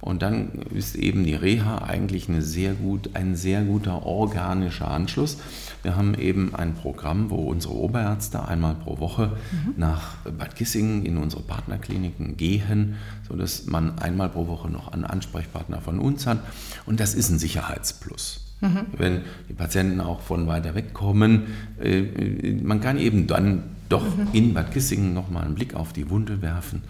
[0.00, 5.38] Und dann ist eben die Reha eigentlich eine sehr gut, ein sehr guter organischer Anschluss.
[5.82, 9.74] Wir haben eben ein Programm, wo unsere Oberärzte einmal pro Woche mhm.
[9.76, 12.94] nach Bad Kissingen in unsere Partnerkliniken gehen,
[13.28, 16.38] sodass man einmal pro Woche noch einen Ansprechpartner von uns hat.
[16.86, 18.44] Und das ist ein Sicherheitsplus.
[18.60, 18.86] Mhm.
[18.96, 21.46] Wenn die Patienten auch von weiter weg kommen,
[21.82, 24.28] äh, man kann eben dann doch mhm.
[24.32, 26.82] in Bad Kissingen nochmal einen Blick auf die Wunde werfen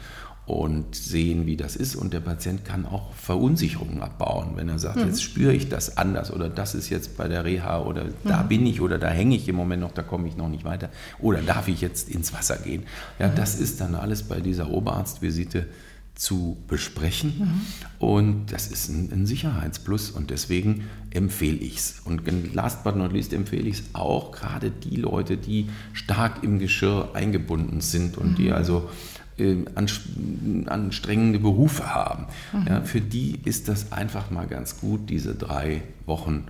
[0.49, 1.95] und sehen, wie das ist.
[1.95, 5.07] Und der Patient kann auch Verunsicherungen abbauen, wenn er sagt, mhm.
[5.07, 8.13] jetzt spüre ich das anders oder das ist jetzt bei der Reha oder mhm.
[8.25, 10.65] da bin ich oder da hänge ich im Moment noch, da komme ich noch nicht
[10.65, 12.85] weiter oder darf ich jetzt ins Wasser gehen.
[13.19, 13.35] Ja, mhm.
[13.35, 15.67] das ist dann alles bei dieser Oberarztvisite
[16.15, 17.35] zu besprechen
[18.01, 18.07] mhm.
[18.07, 22.01] und das ist ein, ein, Sicherheitsplus und deswegen empfehle ich es.
[22.05, 22.23] Und
[22.55, 27.11] last but not least empfehle ich es auch gerade die Leute, die stark im Geschirr
[27.13, 28.55] eingebunden sind und die mhm.
[28.55, 28.89] also
[30.67, 32.27] anstrengende Berufe haben.
[32.53, 32.67] Mhm.
[32.67, 36.47] Ja, für die ist das einfach mal ganz gut, diese drei Wochen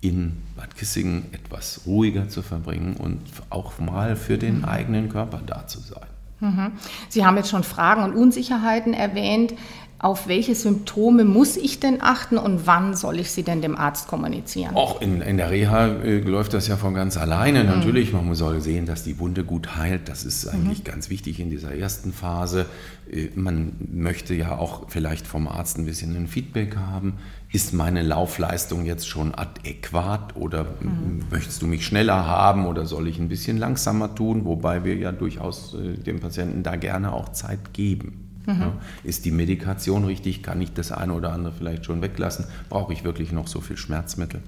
[0.00, 3.20] in Bad Kissingen etwas ruhiger zu verbringen und
[3.50, 4.64] auch mal für den mhm.
[4.64, 6.06] eigenen Körper da zu sein.
[6.40, 6.72] Mhm.
[7.08, 9.54] Sie haben jetzt schon Fragen und Unsicherheiten erwähnt
[10.00, 14.06] auf welche Symptome muss ich denn achten und wann soll ich sie denn dem Arzt
[14.06, 14.76] kommunizieren?
[14.76, 17.64] Auch in, in der Reha äh, läuft das ja von ganz alleine.
[17.64, 17.70] Mhm.
[17.70, 20.08] Natürlich, man soll sehen, dass die Wunde gut heilt.
[20.08, 20.84] Das ist eigentlich mhm.
[20.84, 22.66] ganz wichtig in dieser ersten Phase.
[23.10, 27.14] Äh, man möchte ja auch vielleicht vom Arzt ein bisschen ein Feedback haben.
[27.50, 31.24] Ist meine Laufleistung jetzt schon adäquat oder mhm.
[31.28, 34.44] möchtest du mich schneller haben oder soll ich ein bisschen langsamer tun?
[34.44, 38.27] Wobei wir ja durchaus äh, dem Patienten da gerne auch Zeit geben.
[38.48, 38.60] Mhm.
[38.60, 38.72] Ja,
[39.04, 40.42] ist die Medikation richtig?
[40.42, 42.46] Kann ich das eine oder andere vielleicht schon weglassen?
[42.68, 44.40] Brauche ich wirklich noch so viel Schmerzmittel?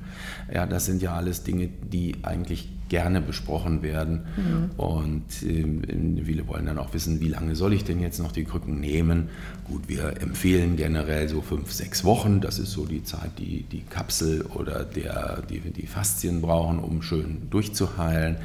[0.52, 4.22] Ja, das sind ja alles Dinge, die eigentlich gerne besprochen werden.
[4.36, 4.70] Mhm.
[4.76, 8.44] Und äh, viele wollen dann auch wissen, wie lange soll ich denn jetzt noch die
[8.44, 9.28] Krücken nehmen?
[9.64, 12.40] Gut, wir empfehlen generell so fünf, sechs Wochen.
[12.40, 17.00] Das ist so die Zeit, die die Kapsel oder der, die, die Faszien brauchen, um
[17.02, 18.36] schön durchzuheilen.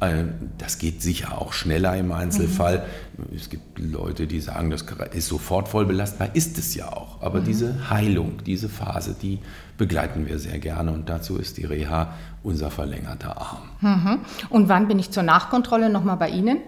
[0.00, 0.24] Äh,
[0.58, 2.86] das geht sicher auch schneller im Einzelfall.
[3.16, 3.36] Mhm.
[3.36, 6.34] Es gibt Leute, die sagen, das ist sofort voll belastbar.
[6.34, 7.22] Ist es ja auch.
[7.22, 7.44] Aber mhm.
[7.44, 9.38] diese Heilung, diese Phase, die
[9.78, 10.92] begleiten wir sehr gerne.
[10.92, 13.62] Und dazu ist die Reha unser verlängerter Arm.
[13.80, 14.18] Mhm.
[14.50, 16.58] Und wann bin ich zur Nachkontrolle nochmal bei Ihnen?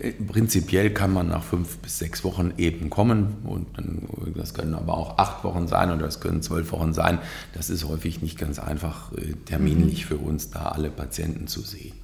[0.00, 3.38] Äh, prinzipiell kann man nach fünf bis sechs Wochen eben kommen.
[3.44, 7.18] Und dann, das können aber auch acht Wochen sein oder das können zwölf Wochen sein.
[7.54, 10.08] Das ist häufig nicht ganz einfach äh, terminlich mhm.
[10.08, 11.94] für uns, da alle Patienten zu sehen.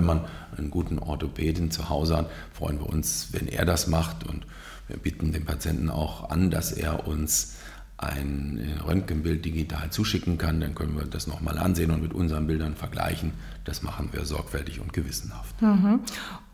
[0.00, 0.24] Wenn man
[0.56, 4.26] einen guten Orthopäden zu Hause hat, freuen wir uns, wenn er das macht.
[4.26, 4.46] Und
[4.88, 7.56] wir bitten den Patienten auch an, dass er uns
[7.98, 12.74] ein Röntgenbild digital zuschicken kann, dann können wir das nochmal ansehen und mit unseren Bildern
[12.74, 13.32] vergleichen.
[13.66, 15.60] Das machen wir sorgfältig und gewissenhaft.
[15.60, 16.00] Mhm.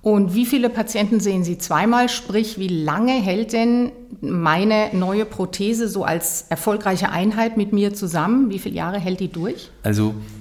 [0.02, 2.08] Und wie viele Patienten sehen Sie zweimal?
[2.08, 8.50] Sprich, wie lange hält denn meine neue Prothese so als erfolgreiche Einheit mit mir zusammen?
[8.50, 9.70] Wie viele Jahre hält die durch?
[9.84, 10.35] Also äh,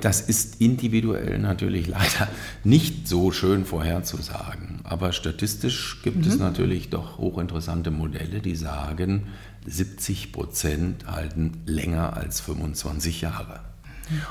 [0.00, 2.28] das ist individuell natürlich leider
[2.64, 4.80] nicht so schön vorherzusagen.
[4.84, 6.30] Aber statistisch gibt mhm.
[6.30, 9.28] es natürlich doch hochinteressante Modelle, die sagen,
[9.66, 13.60] 70 Prozent halten länger als 25 Jahre.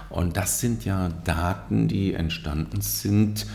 [0.10, 3.46] Und das sind ja Daten, die entstanden sind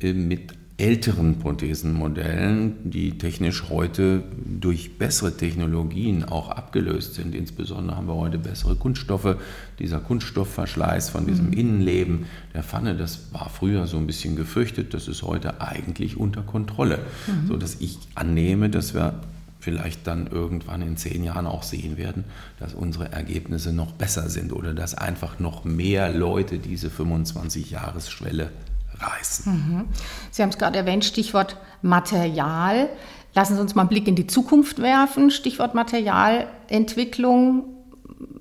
[0.00, 7.34] äh, mit älteren Prothesenmodellen, die technisch heute durch bessere Technologien auch abgelöst sind.
[7.34, 9.36] Insbesondere haben wir heute bessere Kunststoffe.
[9.78, 11.52] Dieser Kunststoffverschleiß von diesem mhm.
[11.54, 16.42] Innenleben der Pfanne, das war früher so ein bisschen gefürchtet, das ist heute eigentlich unter
[16.42, 17.46] Kontrolle, mhm.
[17.48, 19.20] sodass ich annehme, dass wir
[19.58, 22.24] vielleicht dann irgendwann in zehn Jahren auch sehen werden,
[22.60, 28.50] dass unsere Ergebnisse noch besser sind oder dass einfach noch mehr Leute diese 25-Jahres-Schwelle
[29.00, 29.52] reißen.
[29.52, 29.84] Mhm.
[30.30, 32.88] Sie haben es gerade erwähnt, Stichwort Material.
[33.34, 35.30] Lassen Sie uns mal einen Blick in die Zukunft werfen.
[35.30, 37.64] Stichwort Materialentwicklung.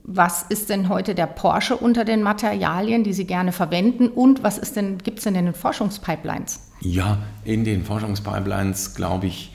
[0.03, 4.07] Was ist denn heute der Porsche unter den Materialien, die Sie gerne verwenden?
[4.07, 4.61] Und was
[5.03, 6.71] gibt es denn in den Forschungspipelines?
[6.81, 9.54] Ja, in den Forschungspipelines, glaube ich,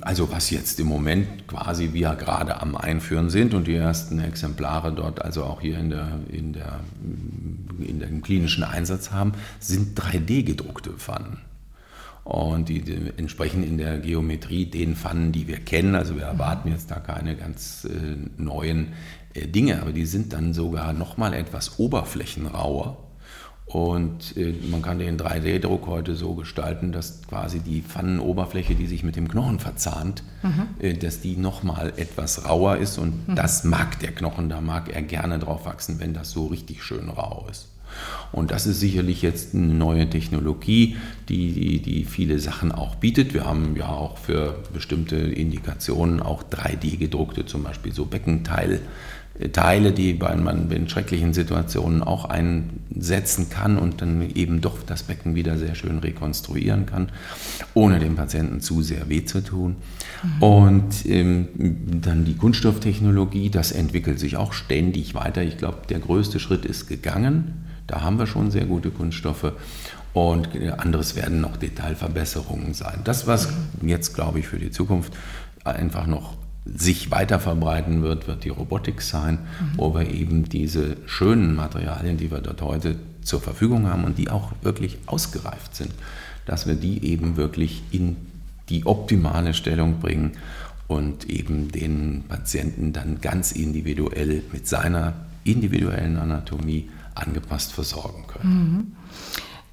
[0.00, 4.92] also was jetzt im Moment quasi wir gerade am Einführen sind und die ersten Exemplare
[4.92, 6.80] dort, also auch hier in der, in der,
[7.78, 11.38] in dem klinischen Einsatz haben, sind 3D-gedruckte Pfannen.
[12.24, 15.94] Und die, die, entsprechen in der Geometrie den Pfannen, die wir kennen.
[15.94, 18.88] Also wir erwarten jetzt da keine ganz äh, neuen
[19.34, 22.96] äh, Dinge, aber die sind dann sogar nochmal etwas oberflächenrauer
[23.72, 29.02] und äh, man kann den 3D-Druck heute so gestalten, dass quasi die Pfannenoberfläche, die sich
[29.02, 30.68] mit dem Knochen verzahnt, mhm.
[30.78, 32.98] äh, dass die nochmal etwas rauer ist.
[32.98, 33.34] Und mhm.
[33.34, 37.08] das mag der Knochen, da mag er gerne drauf wachsen, wenn das so richtig schön
[37.08, 37.68] rau ist.
[38.30, 40.96] Und das ist sicherlich jetzt eine neue Technologie,
[41.28, 43.34] die, die, die, viele Sachen auch bietet.
[43.34, 48.80] Wir haben ja auch für bestimmte Indikationen auch 3D gedruckte, zum Beispiel so Beckenteil
[49.50, 55.34] Teile, die man in schrecklichen Situationen auch einsetzen kann und dann eben doch das Becken
[55.34, 57.08] wieder sehr schön rekonstruieren kann,
[57.74, 59.76] ohne dem Patienten zu sehr weh zu tun.
[60.22, 60.42] Mhm.
[60.42, 61.48] Und ähm,
[62.00, 65.42] dann die Kunststofftechnologie, das entwickelt sich auch ständig weiter.
[65.42, 67.64] Ich glaube, der größte Schritt ist gegangen.
[67.86, 69.52] Da haben wir schon sehr gute Kunststoffe.
[70.12, 73.00] Und anderes werden noch Detailverbesserungen sein.
[73.04, 73.50] Das, was
[73.80, 73.88] mhm.
[73.88, 75.14] jetzt, glaube ich, für die Zukunft
[75.64, 79.78] einfach noch sich weiter verbreiten wird, wird die Robotik sein, mhm.
[79.78, 84.30] wo wir eben diese schönen Materialien, die wir dort heute zur Verfügung haben und die
[84.30, 85.92] auch wirklich ausgereift sind,
[86.46, 88.16] dass wir die eben wirklich in
[88.68, 90.32] die optimale Stellung bringen
[90.86, 98.54] und eben den Patienten dann ganz individuell mit seiner individuellen Anatomie angepasst versorgen können.
[98.54, 98.92] Mhm.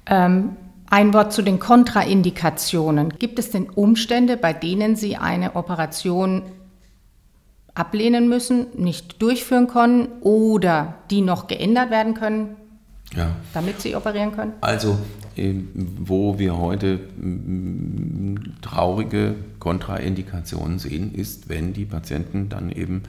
[0.06, 0.50] Ähm,
[0.86, 3.10] ein Wort zu den Kontraindikationen.
[3.10, 6.42] Gibt es denn Umstände, bei denen Sie eine Operation
[7.74, 12.56] ablehnen müssen, nicht durchführen können oder die noch geändert werden können,
[13.16, 13.30] ja.
[13.54, 14.52] damit sie operieren können?
[14.60, 14.98] Also,
[15.36, 23.02] ähm, wo wir heute mm, traurige Kontraindikationen sehen, ist, wenn die Patienten dann eben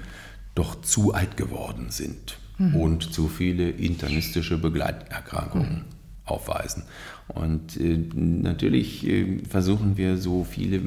[0.55, 2.75] doch zu alt geworden sind mhm.
[2.75, 5.85] und zu viele internistische Begleiterkrankungen mhm.
[6.25, 6.83] aufweisen.
[7.33, 10.81] Und äh, natürlich äh, versuchen wir so viele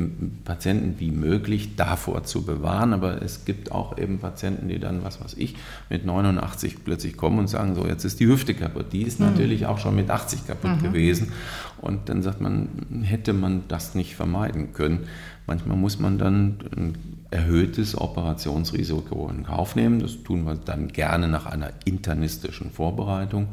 [0.45, 5.23] Patienten wie möglich davor zu bewahren, aber es gibt auch eben Patienten, die dann, was
[5.23, 5.57] weiß ich,
[5.89, 8.93] mit 89 plötzlich kommen und sagen, so jetzt ist die Hüfte kaputt.
[8.93, 9.27] Die ist mhm.
[9.27, 10.83] natürlich auch schon mit 80 kaputt mhm.
[10.83, 11.33] gewesen.
[11.81, 12.69] Und dann sagt man,
[13.03, 15.07] hätte man das nicht vermeiden können.
[15.47, 16.95] Manchmal muss man dann ein
[17.31, 20.01] erhöhtes Operationsrisiko in Kauf nehmen.
[20.01, 23.49] Das tun wir dann gerne nach einer internistischen Vorbereitung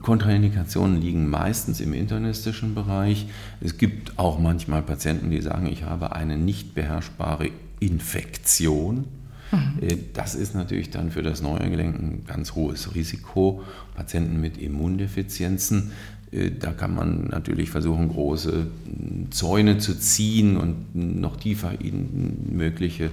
[0.00, 3.26] Kontraindikationen liegen meistens im internistischen Bereich.
[3.60, 9.06] Es gibt auch manchmal Patienten, die sagen, ich habe eine nicht beherrschbare Infektion.
[9.50, 9.78] Mhm.
[9.80, 13.62] Äh, das ist natürlich dann für das neue Gelenk ein ganz hohes Risiko.
[13.94, 15.92] Patienten mit Immundefizienzen,
[16.32, 18.66] äh, da kann man natürlich versuchen, große
[19.30, 23.10] Zäune zu ziehen und noch tiefer in mögliche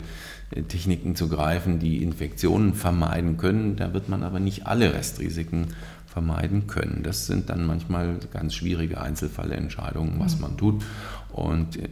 [0.51, 3.75] äh, Techniken zu greifen, die Infektionen vermeiden können.
[3.75, 5.67] Da wird man aber nicht alle Restrisiken
[6.09, 7.01] vermeiden können.
[7.03, 10.41] Das sind dann manchmal ganz schwierige Einzelfallentscheidungen, was mhm.
[10.41, 10.83] man tut.
[11.31, 11.87] Und äh,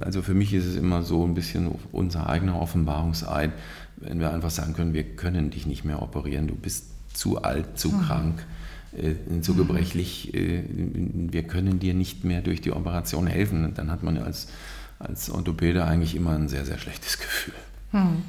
[0.00, 3.52] also für mich ist es immer so ein bisschen unser eigener Offenbarungseid,
[3.96, 7.78] wenn wir einfach sagen können, wir können dich nicht mehr operieren, du bist zu alt,
[7.78, 8.02] zu mhm.
[8.02, 8.46] krank,
[8.96, 9.56] äh, zu mhm.
[9.58, 13.64] gebrechlich, äh, wir können dir nicht mehr durch die Operation helfen.
[13.64, 14.48] Und dann hat man als,
[15.00, 17.54] als Orthopäde eigentlich immer ein sehr, sehr schlechtes Gefühl.
[17.92, 18.22] Mhm.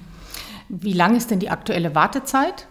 [0.69, 2.67] Wie lang ist denn die aktuelle Wartezeit?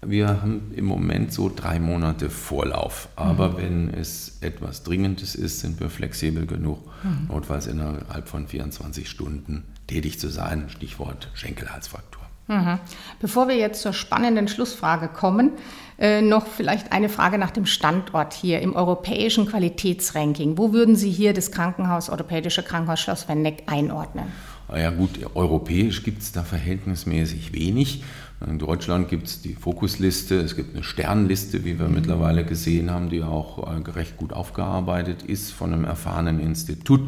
[0.00, 3.08] Wir haben im Moment so drei Monate Vorlauf.
[3.16, 3.56] Aber mhm.
[3.56, 7.26] wenn es etwas Dringendes ist, sind wir flexibel genug, mhm.
[7.28, 10.66] notfalls innerhalb von 24 Stunden tätig zu sein.
[10.68, 12.22] Stichwort Schenkelhalsfraktur.
[12.46, 12.78] Mhm.
[13.20, 15.52] Bevor wir jetzt zur spannenden Schlussfrage kommen,
[15.98, 20.56] äh, noch vielleicht eine Frage nach dem Standort hier im europäischen Qualitätsranking.
[20.56, 24.26] Wo würden Sie hier das Krankenhaus, Orthopädische Krankenhaus Schloss Wenneck einordnen?
[24.74, 28.04] Ja gut, europäisch gibt es da verhältnismäßig wenig.
[28.46, 31.94] In Deutschland gibt es die Fokusliste, es gibt eine Sternliste, wie wir mhm.
[31.94, 37.00] mittlerweile gesehen haben, die auch äh, recht gut aufgearbeitet ist von einem erfahrenen Institut.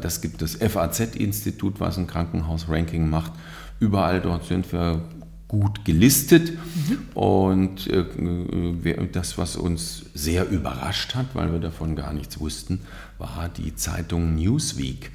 [0.00, 3.32] Das gibt das FAZ-Institut, was ein Krankenhaus-Ranking macht.
[3.78, 5.02] Überall dort sind wir
[5.48, 6.52] gut gelistet.
[6.52, 6.98] Mhm.
[7.14, 12.80] Und äh, das, was uns sehr überrascht hat, weil wir davon gar nichts wussten,
[13.18, 15.10] war die Zeitung Newsweek.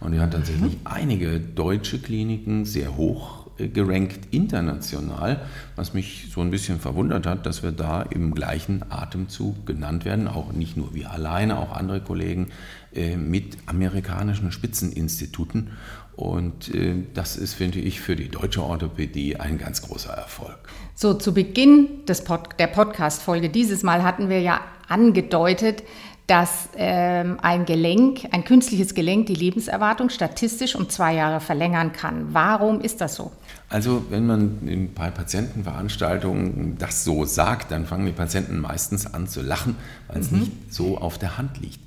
[0.00, 0.80] Und die hat tatsächlich mhm.
[0.84, 5.40] einige deutsche Kliniken sehr hoch gerankt international,
[5.76, 10.28] was mich so ein bisschen verwundert hat, dass wir da im gleichen Atemzug genannt werden,
[10.28, 12.48] auch nicht nur wir alleine, auch andere Kollegen
[12.94, 15.70] äh, mit amerikanischen Spitzeninstituten.
[16.14, 20.58] Und äh, das ist, finde ich, für die deutsche Orthopädie ein ganz großer Erfolg.
[20.94, 25.84] So, zu Beginn des Pod der Podcast-Folge dieses Mal hatten wir ja angedeutet,
[26.28, 32.34] dass ähm, ein Gelenk, ein künstliches Gelenk die Lebenserwartung statistisch um zwei Jahre verlängern kann.
[32.34, 33.32] Warum ist das so?
[33.68, 39.28] Also wenn man in, bei Patientenveranstaltungen das so sagt, dann fangen die Patienten meistens an
[39.28, 39.76] zu lachen,
[40.08, 40.40] weil es mhm.
[40.40, 41.80] nicht so auf der Hand liegt.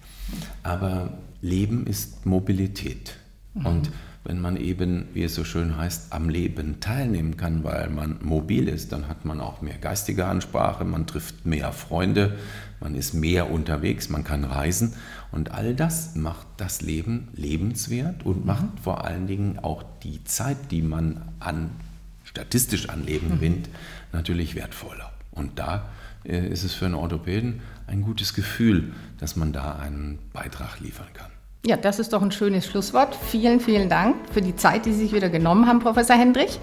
[0.64, 3.16] Aber Leben ist Mobilität.
[3.56, 3.66] Mhm.
[3.66, 3.92] Und
[4.24, 8.68] wenn man eben, wie es so schön heißt, am Leben teilnehmen kann, weil man mobil
[8.68, 12.38] ist, dann hat man auch mehr geistige Ansprache, man trifft mehr Freunde,
[12.80, 14.94] man ist mehr unterwegs, man kann reisen
[15.32, 18.46] und all das macht das Leben lebenswert und mhm.
[18.46, 21.72] macht vor allen Dingen auch die Zeit, die man an,
[22.24, 23.32] statistisch an Leben mhm.
[23.36, 23.70] gewinnt,
[24.12, 25.12] natürlich wertvoller.
[25.32, 25.90] Und da
[26.26, 31.08] äh, ist es für einen Orthopäden ein gutes Gefühl, dass man da einen Beitrag liefern
[31.14, 31.32] kann.
[31.66, 33.16] Ja, das ist doch ein schönes Schlusswort.
[33.16, 36.60] Vielen, vielen Dank für die Zeit, die Sie sich wieder genommen haben, Professor Hendrich.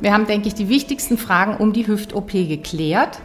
[0.00, 3.20] Wir haben, denke ich, die wichtigsten Fragen um die Hüft-OP geklärt.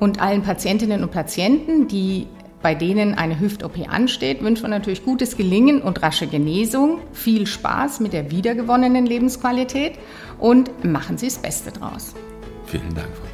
[0.00, 2.26] Und allen Patientinnen und Patienten, die
[2.62, 8.00] bei denen eine Hüft-OP ansteht, wünschen wir natürlich gutes Gelingen und rasche Genesung, viel Spaß
[8.00, 9.98] mit der wiedergewonnenen Lebensqualität
[10.38, 12.14] und machen Sie das Beste draus.
[12.64, 13.33] Vielen Dank, Frau.